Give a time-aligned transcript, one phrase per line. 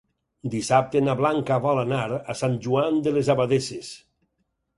[0.53, 3.93] Dissabte na Blanca vol anar a Sant Joan de les Abadesses.